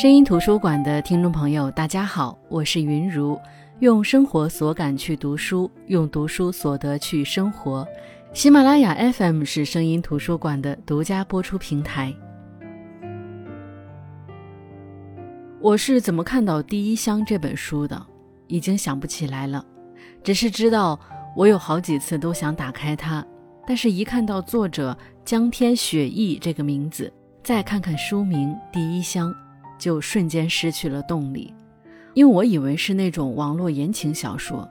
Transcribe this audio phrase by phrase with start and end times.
[0.00, 3.38] 声音图书馆的听众朋友，大家好，我是云如，
[3.80, 7.86] 用生活所感去读书，用读书所得去生活。
[8.32, 12.14] 喜马拉雅 FM 是声音图书馆的独家播出平台。
[15.60, 18.02] 我是怎么看到《第一香》这本书的？
[18.46, 19.62] 已经想不起来了，
[20.24, 20.98] 只是知道
[21.36, 23.22] 我有好几次都想打开它，
[23.66, 27.12] 但是一看到作者江天雪意这个名字，
[27.44, 29.30] 再看看书名《第一香》。
[29.80, 31.52] 就瞬间失去了动力，
[32.14, 34.68] 因为我以为是那种网络言情小说。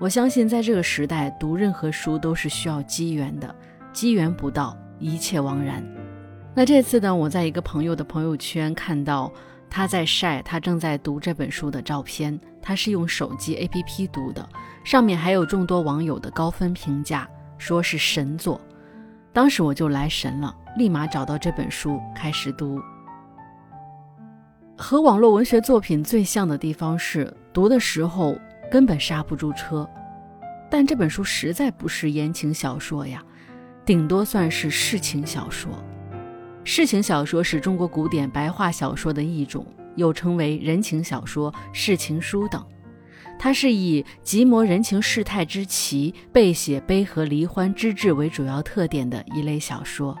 [0.00, 3.54] 我相信在这个时代，读任何书都是需要机缘的，
[3.92, 5.84] 机缘不到，一切枉然。
[6.54, 9.32] 那这次呢，我在一个朋友的朋友圈看到
[9.70, 14.46] 他在晒他正在读这本书的照片，他是用手机 APP 读的，
[14.82, 17.28] 上面还有众多网友的高分评价，
[17.58, 18.60] 说是神作。
[19.32, 22.80] 当时我就来神了，立马找到这本书开始读。
[24.82, 28.36] 和网络文学作品最像的地方是，读的时候
[28.68, 29.88] 根本刹不住车。
[30.68, 33.22] 但这本书实在不是言情小说呀，
[33.86, 35.70] 顶多算是世情小说。
[36.64, 42.60] 世情小说是中国古典白话小说的一种，又称为人情小说、世情书等。
[43.38, 50.18] 它是以极摹人情世态之奇，背写悲和离欢之志为主要特点的一类小说。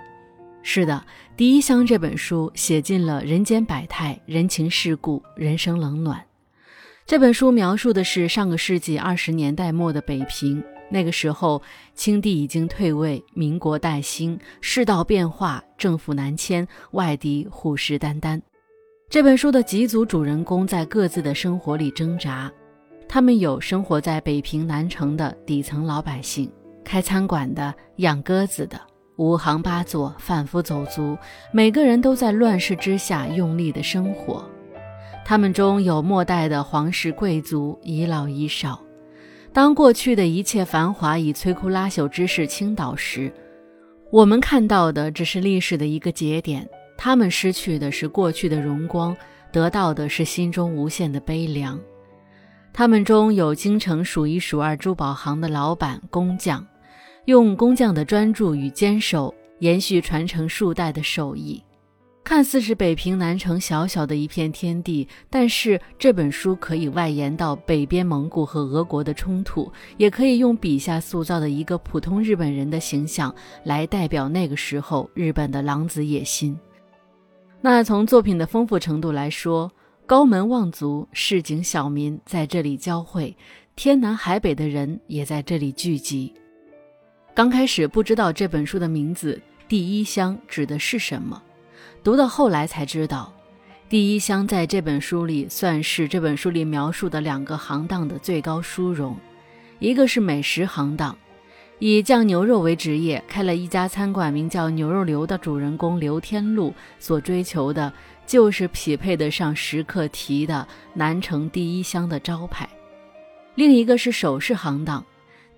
[0.62, 1.04] 是的，
[1.36, 6.24] 《第一香》这本书写尽了人间百态、人情世故、人生冷暖。
[7.04, 11.60] 这本书描述的是上个世纪二十年代末的北平，那个时候
[11.94, 18.40] 清帝已经退位，民国待兴，世道变化，政府南迁，外敌虎视眈眈。
[19.10, 22.50] 这本书的几组主人公在各自的生活里挣扎，
[23.08, 26.50] 他们有生活在北平南城的底层老百姓，
[26.84, 28.80] 开餐馆的，养鸽子的。
[29.22, 31.16] 五行八作，贩夫走卒，
[31.52, 34.44] 每个人都在乱世之下用力的生活。
[35.24, 38.82] 他们中有末代的皇室贵族，遗老遗少。
[39.52, 43.32] 当过去的一切繁华以摧枯拉朽之势倾倒时，
[44.10, 46.68] 我们看到的只是历史的一个节点。
[46.98, 49.16] 他们失去的是过去的荣光，
[49.52, 51.78] 得到的是心中无限的悲凉。
[52.72, 56.66] 他们中有京城数一数二珠宝行的老板、工匠。
[57.26, 61.62] 用工匠的专注与坚守，延续传承数代的手艺。
[62.24, 73.32] 看似是北平南城小小的一片天地，但是这本书可以外延到北边蒙古和俄国的冲突，也可以用笔下塑造的一个普通日本人的形象
[73.64, 76.58] 来代表那个时候日本的狼子野心。
[77.60, 79.70] 那从作品的丰富程度来说，
[80.06, 83.36] 高门望族、市井小民在这里交汇，
[83.76, 86.32] 天南海北的人也在这里聚集。
[87.34, 91.42] 刚开始不知道这本书的名字“第一香”指的是什么，
[92.04, 93.32] 读到后来才知道
[93.88, 99.16] ，“第一香”在这本书里算是这本书里描述的两个行当的最高殊荣。
[99.78, 101.16] 一个是美食行当，
[101.78, 107.90] 以酱牛肉为职业，开了一家餐馆，名叫牛肉流的主人公刘天禄所追求的
[108.26, 112.68] 就是匹配得上食客提的南城第一香的招牌。
[113.54, 115.02] 另一个是首饰行当。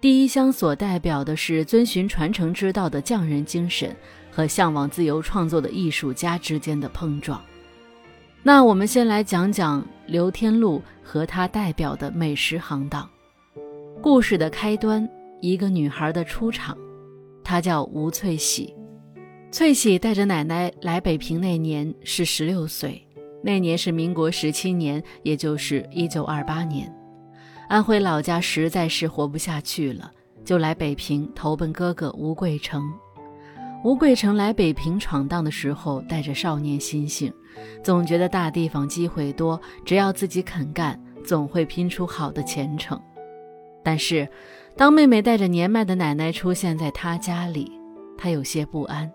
[0.05, 3.97] 第一香所代表的是遵循传承之道的匠人精神
[4.31, 7.43] 和向往自由创作的艺术家之间的碰撞。
[8.43, 13.09] 那我们先来讲讲刘天禄和他代表的美食行当。
[14.03, 15.09] 故事的开端，
[15.41, 16.77] 一个女孩的出场，
[17.43, 18.75] 她叫吴翠喜。
[19.51, 23.03] 翠喜带着奶奶来北平那年是十六岁，
[23.43, 26.95] 那年是民国十七年，也就是一九二八年。
[27.69, 30.13] 安徽老家实在是活不下去了，
[30.45, 32.85] 就来北平投奔哥哥吴贵成。
[33.83, 37.33] 吴贵成来北平闯荡的时候，带着少年心性，
[37.83, 43.01] 总觉得大地方机会多，只要自己肯干，总会拼出好的前程。
[43.83, 44.27] 但是，
[44.77, 47.71] 当妹妹带着年迈的奶奶出现在他家里，
[48.17, 49.11] 他有些不安。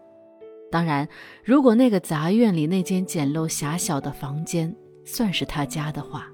[0.72, 1.08] 当然，
[1.44, 6.28] 如果那个杂院里那间简陋狭小的房间算是他家的话。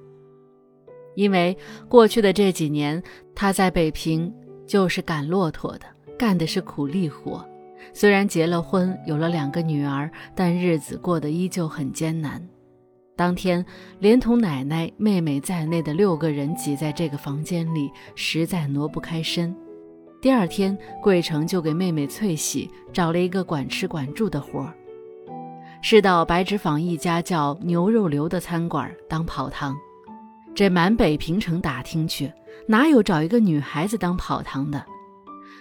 [1.16, 1.58] 因为
[1.90, 3.02] 过去的这几年，
[3.34, 4.32] 他在北平
[4.68, 5.86] 就是赶骆驼的，
[6.18, 7.46] 干的是苦力活。
[7.94, 12.46] 虽然结了婚，有了两个女儿，但日子过得依旧很艰难。
[13.16, 13.66] 当天，
[14.00, 19.56] 连同奶奶、妹妹在内的六个人挤在这个房间里，实在挪不开身。
[20.22, 24.74] 第二天，桂成就给妹妹翠喜找了一个管吃管住的活儿，
[25.82, 29.74] 是到白纸坊一家叫牛肉流的餐馆当跑堂。
[30.56, 32.32] 这满北平城打听去，
[32.66, 34.82] 哪有找一个女孩子当跑堂的？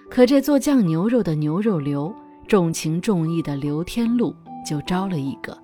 [0.08, 2.14] 可这做酱牛肉的牛肉刘，
[2.46, 4.32] 重情重义的刘天禄
[4.64, 5.58] 就招了一个。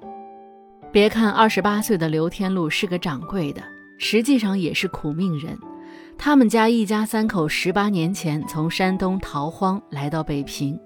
[0.90, 3.62] 别看二十八岁的刘天禄是个掌柜的，
[3.98, 5.56] 实际上也是苦命人。
[6.18, 10.76] 他们家一家三口十八年前从山东逃荒来到北平，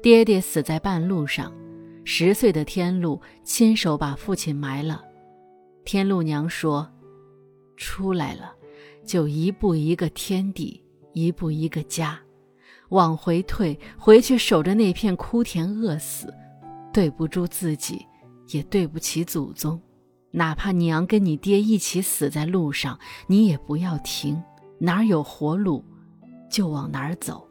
[0.00, 1.52] 爹爹死在半路上，
[2.04, 5.02] 十岁的天禄亲手把父亲埋了。
[5.84, 6.88] 天禄娘说
[7.80, 8.52] ：“出来了，
[9.04, 10.84] 就一步一个天地，
[11.14, 12.20] 一步一个家，
[12.90, 16.32] 往回退，回去守着那片枯田饿死，
[16.92, 18.06] 对不住自己，
[18.50, 19.80] 也对不起祖宗。
[20.30, 24.40] 哪怕娘跟你爹一起死在路上，你也不要停。”
[24.78, 25.84] 哪儿有活路，
[26.50, 27.46] 就往哪儿走。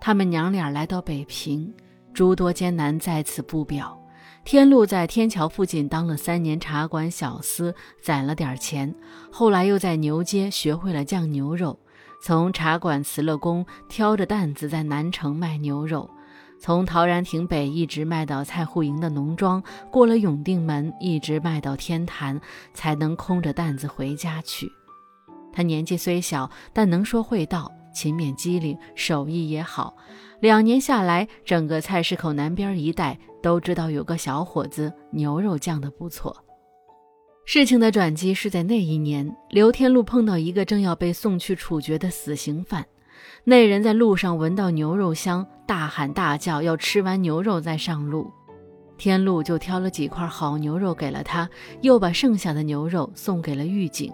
[0.00, 1.72] 他们娘俩来到北平，
[2.12, 3.96] 诸多艰难在此不表。
[4.46, 8.94] 天禄在天桥附近当了三年茶馆小厮，攒了点钱，
[9.28, 11.76] 后来又在牛街学会了酱牛肉，
[12.22, 16.08] 从茶馆辞了工，挑着担子在南城卖牛肉，
[16.60, 19.60] 从陶然亭北一直卖到蔡户营的农庄，
[19.90, 22.40] 过了永定门，一直卖到天坛，
[22.72, 24.70] 才能空着担子回家去。
[25.52, 29.96] 他年纪虽小，但能说会道，勤勉机灵，手艺也好。
[30.40, 36.36] 两年下来，整个菜市口南边一带都知道有个小伙子牛肉酱的不错。
[37.46, 42.84] 事情的转机是在那一年，刘天禄碰到一个正要被送去处决的死刑犯，
[43.44, 48.30] 那人在路上闻到牛肉香，大喊大叫要吃完牛肉再上路。
[48.98, 51.48] 天禄就挑了几块好牛肉给了他，
[51.80, 54.12] 又把剩下的牛肉送给了狱警。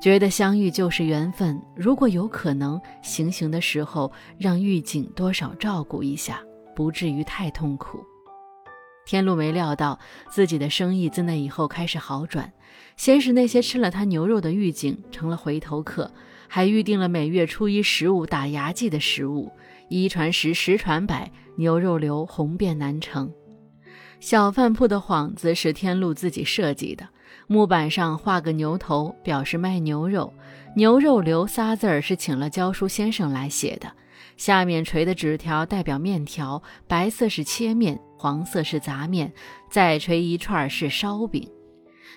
[0.00, 6.42] 觉得相遇就是缘分，如果有可能，行刑的时候让狱警多少照顾一下，
[6.76, 8.04] 不至于太痛苦。
[9.06, 9.98] 天禄没料到
[10.30, 12.52] 自己的生意自那以后开始好转，
[12.96, 16.12] 先是那些吃了他牛肉的狱警成了回头客，
[16.48, 19.50] 还预定了每月初一、十五打牙祭的食物，
[19.88, 23.32] 一传十，十传百，牛肉流红遍南城。
[24.20, 27.08] 小饭铺的幌子是天禄自己设计的。
[27.46, 30.32] 木板上画个牛头，表示卖牛肉。
[30.76, 33.92] 牛肉流仨字儿是请了教书先生来写的。
[34.36, 39.32] 下面垂的纸条代表面条，白色是切面，黄色是杂面，
[39.70, 41.48] 再垂一串是烧饼。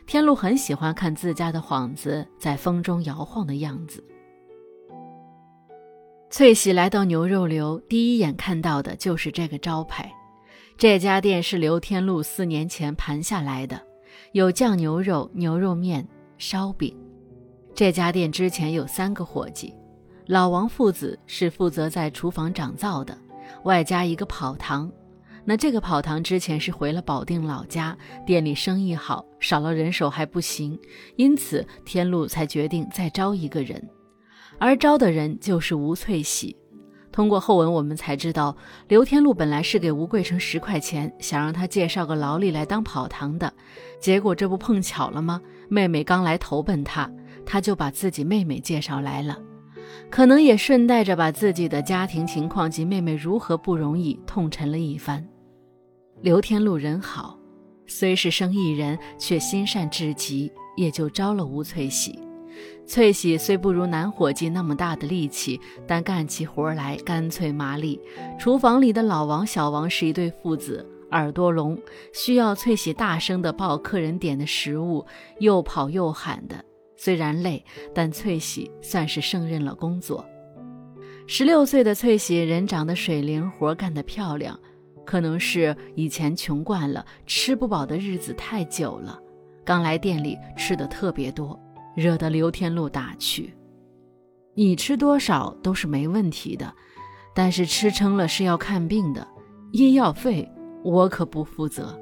[0.07, 4.03] 天禄很喜欢看自家的幌子在风中摇晃的样子。
[6.29, 10.11] 翠喜来到牛肉流，第一眼看到的就是这个招牌。
[10.77, 13.86] 这家店是刘天禄四年前盘下来的。
[14.37, 16.07] 有酱牛肉、牛肉面、
[16.37, 16.95] 烧饼。
[17.73, 19.73] 这家店之前有三个伙计，
[20.27, 23.17] 老王父子是负责在厨房掌灶的，
[23.63, 24.91] 外加一个跑堂。
[25.43, 27.97] 那这个跑堂之前是回了保定老家，
[28.27, 30.79] 店里生意好，少了人手还不行，
[31.15, 33.89] 因此天禄才决定再招一个人，
[34.59, 36.55] 而招的人就是吴翠喜。
[37.17, 38.55] 通过后文，我们才知道，
[38.89, 43.51] 刘天禄本来是给吴桂成十块钱，想让他介绍个劳力来当跑堂的。
[43.99, 45.41] 结果这不碰巧了吗？
[45.67, 47.09] 妹妹刚来投奔他，
[47.43, 49.35] 他就把自己妹妹介绍来了，
[50.11, 55.27] 可能也顺带着把自己的家庭情况及妹妹如何不容易痛陈了一番。
[56.21, 57.35] 刘天禄人好，
[57.87, 62.26] 虽是生意人，却心善至极，也就招了吴翠喜。
[62.87, 67.99] 翠喜虽不如男伙计那么大的力气，但干起活来干脆麻利。
[68.39, 71.77] 厨房里的老王、小王是一对父子，耳朵聋，
[72.13, 75.05] 需要翠喜大声的报客人点的食物，
[75.39, 76.63] 又跑又喊的。
[76.95, 77.63] 虽然累，
[77.93, 80.25] 但翠喜算是胜任了工作。
[81.27, 84.57] 十六岁的翠喜人长得水灵，活干得漂亮，
[85.05, 89.19] 可能是以前穷惯了，吃不饱的日子太久了，
[89.65, 91.59] 刚来店里吃的特别多。
[91.97, 93.51] 惹得刘天禄打趣
[94.53, 96.71] ：“你吃多少都是没问题的，
[97.33, 99.27] 但是吃撑了是要看病的，
[99.71, 100.47] 医药费
[100.83, 101.99] 我可不负责。”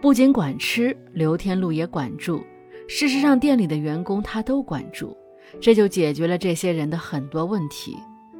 [0.00, 2.44] 不仅管吃，刘天禄也管住。
[2.86, 5.16] 事实上，店里的员工他都管住，
[5.60, 7.96] 这就解决了这些人的很多问题。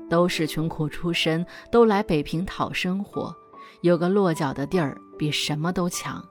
[0.09, 3.35] 都是穷苦出身，都来北平讨生活，
[3.81, 6.25] 有个落脚的地儿比什么都强。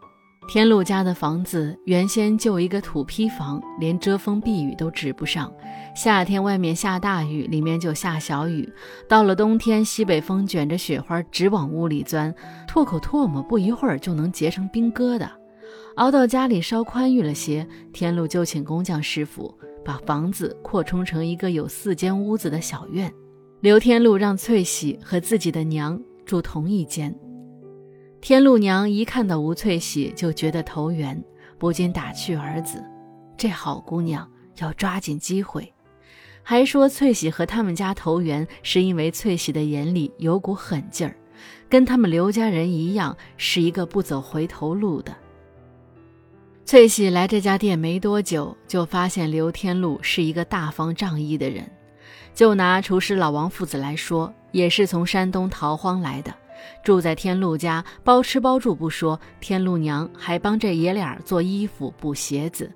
[0.47, 5.51] 天禄家的房子原先就一个土坯房，连遮风避雨都指不上。
[5.95, 8.71] 夏天外面下大雨，里面就下小雨。
[9.07, 12.33] 到了冬天，西北风卷着雪花直往屋里钻，
[12.67, 15.27] 吐口唾沫，不一会儿就能结成冰疙瘩。
[15.95, 19.51] 熬到家里稍宽裕了些，天禄就请工匠师傅
[19.83, 23.11] 把房子扩充成一个有四间屋子的小院。
[23.61, 27.15] 刘天禄让翠喜和自己的娘住同一间。
[28.23, 31.21] 天禄娘一看到吴翠喜，就觉得投缘，
[31.57, 32.81] 不禁打趣儿子
[33.35, 34.25] ：“这好姑娘
[34.59, 35.73] 要抓紧机会。”
[36.41, 41.13] 还说翠喜和他们家投缘，是因为翠喜的眼里有股狠劲儿，
[41.67, 45.13] 跟他们刘家人一样，是一个不走回头路的。
[46.63, 51.69] 翠喜来这家店没多久，就发现刘天禄是一个大方仗义的人。
[52.33, 56.33] 就拿厨师老王父子来说，也是从山东逃荒来的，
[56.83, 62.71] 住在天禄家，包吃包住不说，天禄娘还帮这爷俩做衣服、补鞋子。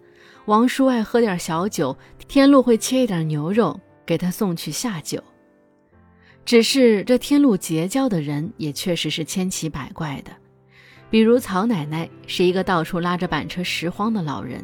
[0.46, 5.22] 王叔爱喝点小酒，天禄会切一点牛肉给他送去下酒。
[6.46, 10.32] 只是这天禄结交的人也确实是千奇百怪的。
[11.10, 14.64] 比如曹奶奶是一个到处拉着板车拾荒的老人，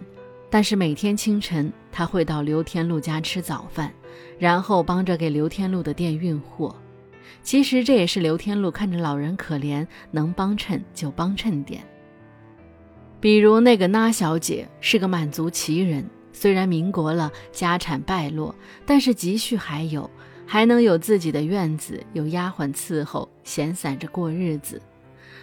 [0.49, 3.93] 但是每天清晨她会到刘天禄家吃早饭，
[4.37, 6.75] 然后帮着给刘天禄的店运货。
[7.41, 11.83] 其实这也是刘天禄看着老人可怜，能帮衬就帮衬点。
[13.19, 18.53] 比如那个那小姐是个满族旗人，虽然民国了，家产败落，
[18.85, 20.09] 但是积蓄还有，
[20.45, 24.81] 还能有自己的院子，有丫鬟伺候，闲散着过日子。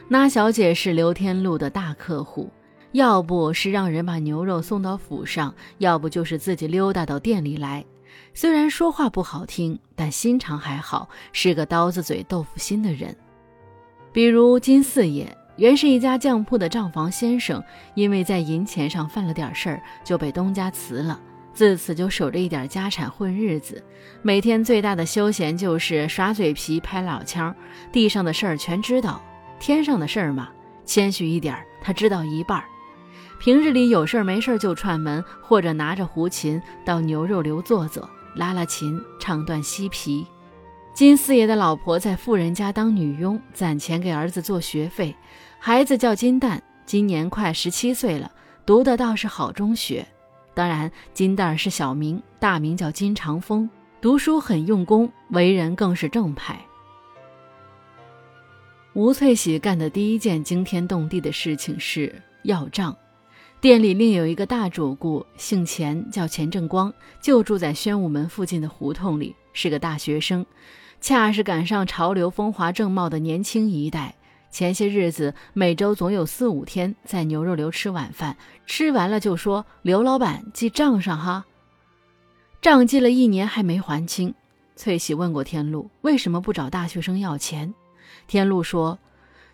[0.09, 2.51] 那小姐是刘天禄的大客户，
[2.93, 7.85] 要不是让人把牛肉送到府上，要不就是自己溜达到店里来。
[8.35, 13.15] 虽然说话不好听，但心肠还好，是个刀子嘴豆腐心的人。
[14.13, 17.63] 比如金四爷，原是一家酱铺的账房先生，
[17.95, 21.21] 因为在银钱上犯了点事儿，就被东家辞了，
[21.53, 23.83] 自此就守着一点家产混日子。
[24.23, 27.55] 每天最大的休闲就是耍嘴皮、拍老腔，
[27.93, 29.23] 地上的事儿全知道。
[29.59, 30.49] 天上的事儿嘛，
[30.85, 32.65] 谦虚一点，他知道一半儿。
[33.41, 40.27] 平日里有事儿没事儿就串门，或者拿着胡琴到牛肉流坐坐，拉拉琴，唱段西皮。
[40.93, 45.17] 金四爷的老婆在富人家当女佣，攒钱给儿子做学费。
[45.59, 48.31] 孩子叫金蛋，今年快十七岁了，
[48.67, 50.07] 读的倒是好中学。
[50.53, 53.71] 当然，金蛋是小名，大名叫金长风，
[54.03, 56.61] 读书很用功，为人更是正派。
[58.93, 62.95] 吴翠喜干的第一件惊天动地的事情是要账。
[63.61, 66.91] 店里另有一个大主顾，姓钱，叫钱正光，
[67.21, 70.47] 就住在宣武门附近的胡同里，是个大学生，
[71.03, 74.15] 恰是赶上潮流风华正茂的年轻一代。
[74.51, 81.45] 前些日子，每周总有四五天在牛肉流吃晚饭，吃完了就说：“刘老板记账上哈。”
[82.63, 84.35] 账记了一年还没还清。
[84.75, 87.75] 翠喜问过天禄，为什么不找大学生要钱？
[88.27, 88.99] 天禄说：“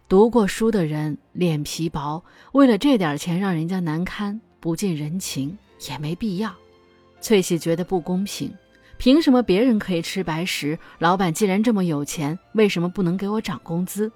[0.09, 2.23] 读过书的人脸皮薄，
[2.53, 5.59] 为了这点钱让人家难堪，不近人情
[5.89, 6.55] 也没必要。”
[7.21, 8.55] 翠喜觉得不公平，
[8.99, 10.79] 凭什么别人可以吃白食？
[11.01, 14.13] 老板既然这么有钱，为什么不能给我涨工资？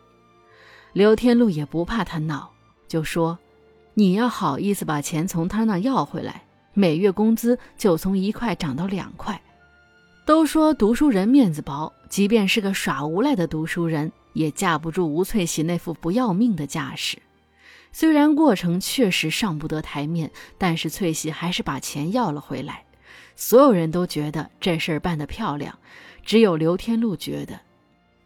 [0.93, 2.53] 刘天禄也不怕他闹，
[2.87, 3.37] 就说
[3.95, 9.43] ：“你要好意思把钱从他那要回来，每月工资就从一块涨到两块。”
[10.25, 14.13] 都说读书人面子薄，即便是个耍无赖的读书人。
[14.33, 17.19] 也架不住吴翠喜那副不要命的架势。
[17.93, 22.85] 虽然过程确实上不得台面，但是翠喜还是把钱要了回来。
[23.35, 25.79] 所有人都觉得这事儿办得漂亮，
[26.25, 27.61] 只有刘天禄觉得，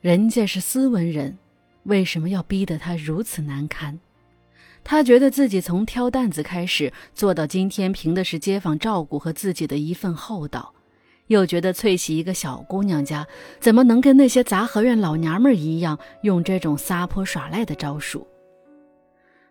[0.01, 1.39] 人家是斯文人，
[1.85, 3.99] 为什么要逼得他如此难堪？
[4.83, 10.75] 他觉得自己从挑担子开始做到今天，凭的是街坊照顾和自己的一份厚道。
[11.29, 13.27] 又觉得翠喜一个小姑娘家，
[13.61, 18.27] 怎么能跟那些杂合院老娘们一样用这种撒泼耍赖的招数？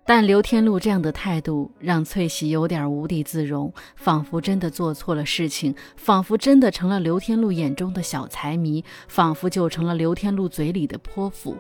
[0.06, 11.58] 但刘天禄这样的态度让翠喜有点无地自容，仿佛真的做错了事情，仿佛真的成了刘天禄眼中的小财迷，仿佛就成了刘天禄嘴里的泼妇。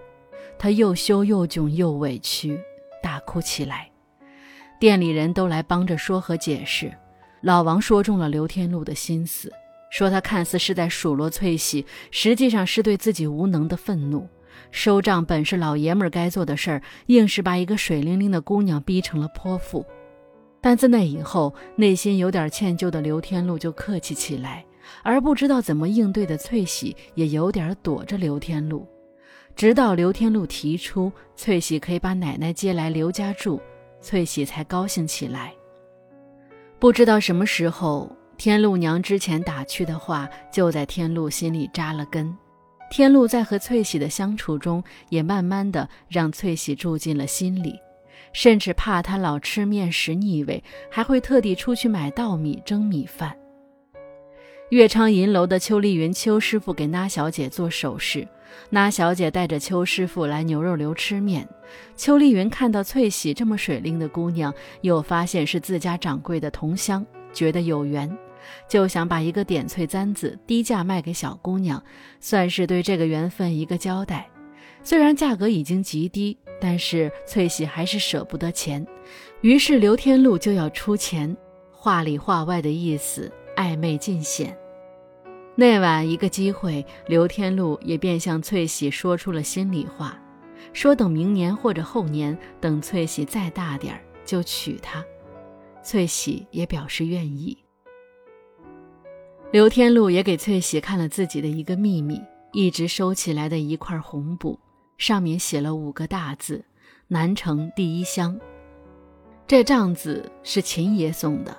[0.60, 2.60] 她又羞又窘又委屈，
[3.01, 3.89] 大哭起来。
[4.77, 6.91] 店里人都来帮着说和解释，
[7.39, 9.50] 老王说中了刘天禄的心思。
[9.94, 14.28] 说他看似是在数落翠喜，实际上是对自己无能的愤怒。
[14.72, 19.86] 收账本是老爷们儿该做的事儿，硬是把一个水灵灵的姑娘逼成了泼妇。
[20.60, 24.66] 但自那以后，内心有点歉疚的刘天禄就客气起来，
[25.04, 28.88] 而不知道怎么应对的翠喜也有点躲着刘天禄。
[29.56, 33.62] 直到刘天禄提出翠喜可以把奶奶接来刘家住，
[34.02, 35.54] 翠喜才高兴起来。
[36.80, 38.12] 不知道什么时候。
[38.44, 42.36] 天禄娘之前打趣的话，就在天禄心里扎了根。
[42.92, 47.80] 天禄在和翠喜的相处中，也慢慢的让翠喜住进了心里，
[48.34, 53.34] 甚至怕她老吃面食腻味，还会特地出去买稻米蒸米饭。
[54.72, 58.28] 岳昌银楼的邱丽云邱师傅给那小姐做首饰，
[58.70, 61.48] 那小姐带着邱师傅来牛肉流吃面。
[61.96, 67.06] 邱丽云看到翠喜这么水灵的姑娘，又发现是自家掌柜的同乡。
[67.32, 68.16] 觉得有缘，
[68.68, 71.84] 就想把一个点翠簪子低价卖给小姑娘，
[72.20, 74.30] 算是对这个缘分一个交代。
[74.84, 78.86] 虽然价格已经极低，但是翠喜还是舍不得钱，
[79.42, 81.36] 于是刘天禄就要出钱，
[81.72, 84.58] 话里话外的意思暧昧尽显。
[85.56, 90.20] 那晚一个机会，刘天禄也便向翠喜说出了心里话，
[90.74, 95.06] 说等明年或者后年，等翠喜再大点儿就娶她。
[95.82, 97.62] 翠喜也表示愿意。
[99.54, 102.20] 刘天禄也给翠喜看了自己的一个秘密，
[102.54, 104.60] 一直收起来的一块红布，
[104.98, 106.66] 上面写了五个大字
[107.08, 108.36] ：“南城第一香。”
[109.46, 111.56] 这帐子是秦爷送的，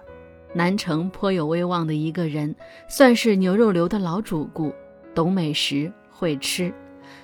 [0.52, 2.52] 南城颇有威望的一个人，
[2.88, 4.74] 算是牛肉流的老主顾，
[5.14, 6.74] 懂美食，会吃，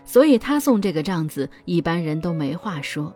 [0.05, 3.13] 所以他送这个帐子，一般人都没话说。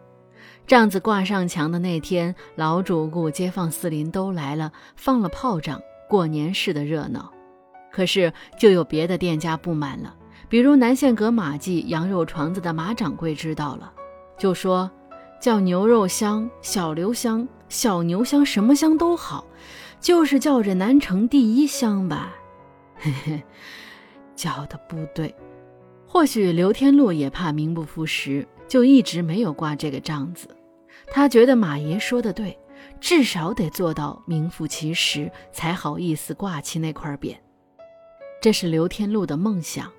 [0.67, 7.33] 帐子挂上墙的那天，老主顾、街坊四邻都来了，放了炮仗，过年似的热闹。
[7.95, 10.13] 可是，就有别的店家不满了，
[10.49, 13.93] 比如南县阁马记羊肉床子的马掌柜知道了，
[14.37, 14.91] 就说
[15.41, 19.47] 叫牛肉香、小刘香、小牛香，什么香都好，
[20.01, 22.35] 就是叫这南城第一香吧。
[22.97, 23.43] 嘿嘿，
[24.35, 25.33] 叫的不对。
[26.05, 30.49] 或许刘天禄也怕名不副实，就一直没有挂这个帐子。
[31.13, 32.59] 他觉得马爷说的对，
[33.01, 37.37] 至少得做到名副其实，才好意思挂起那块匾。
[38.45, 39.91] 这是刘天禄的梦想，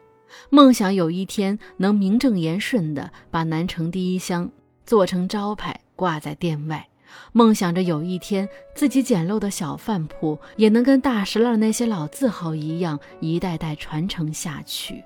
[0.51, 4.51] 梦想有一天能名正言顺地把南城第一香
[4.85, 6.87] 做成招牌挂在店外，
[7.31, 15.03] 梦想着有一天自己简陋的小饭铺也能跟大石栏那些老字号一样，一代代传承下去。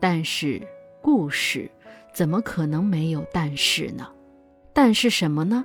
[0.00, 0.66] 但是
[1.02, 1.70] 故事
[2.14, 4.08] 怎么可能没有但是呢？
[4.72, 5.62] 但是什么呢？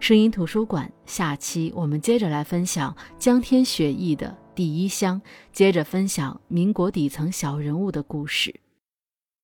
[0.00, 4.36] 声音图书馆下期我们接着来分享江天雪译的。
[4.56, 5.20] 第一箱，
[5.52, 8.58] 接着分享民国底层小人物的故事。